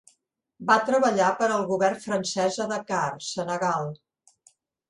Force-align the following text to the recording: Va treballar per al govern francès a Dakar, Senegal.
Va 0.69 0.77
treballar 0.87 1.27
per 1.43 1.49
al 1.57 1.67
govern 1.73 2.01
francès 2.07 2.59
a 2.65 2.69
Dakar, 2.75 3.05
Senegal. 3.29 3.97